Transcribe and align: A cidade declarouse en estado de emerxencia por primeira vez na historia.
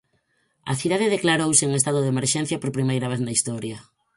A 0.71 0.73
cidade 0.81 1.13
declarouse 1.15 1.63
en 1.65 1.71
estado 1.79 1.99
de 2.01 2.11
emerxencia 2.15 2.61
por 2.61 2.75
primeira 2.77 3.07
vez 3.11 3.19
na 3.23 3.35
historia. 3.37 3.77